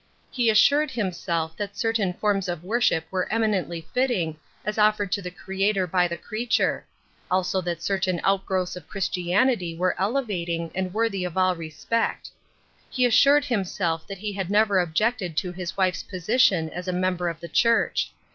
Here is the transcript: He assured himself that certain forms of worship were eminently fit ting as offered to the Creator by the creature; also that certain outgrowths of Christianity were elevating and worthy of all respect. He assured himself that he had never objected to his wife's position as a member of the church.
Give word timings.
He 0.31 0.49
assured 0.49 0.89
himself 0.89 1.55
that 1.57 1.77
certain 1.77 2.13
forms 2.13 2.49
of 2.49 2.63
worship 2.63 3.05
were 3.11 3.31
eminently 3.31 3.87
fit 3.93 4.07
ting 4.07 4.37
as 4.65 4.79
offered 4.79 5.11
to 5.11 5.21
the 5.21 5.29
Creator 5.29 5.85
by 5.85 6.07
the 6.07 6.17
creature; 6.17 6.87
also 7.29 7.61
that 7.61 7.83
certain 7.83 8.19
outgrowths 8.23 8.75
of 8.75 8.87
Christianity 8.87 9.77
were 9.77 9.93
elevating 10.01 10.71
and 10.73 10.91
worthy 10.91 11.23
of 11.23 11.37
all 11.37 11.55
respect. 11.55 12.31
He 12.89 13.05
assured 13.05 13.45
himself 13.45 14.07
that 14.07 14.17
he 14.17 14.33
had 14.33 14.49
never 14.49 14.79
objected 14.79 15.37
to 15.37 15.51
his 15.51 15.77
wife's 15.77 16.01
position 16.01 16.71
as 16.71 16.87
a 16.87 16.93
member 16.93 17.29
of 17.29 17.39
the 17.39 17.47
church. 17.47 18.11